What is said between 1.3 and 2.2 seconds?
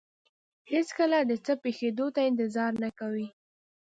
څه پېښېدو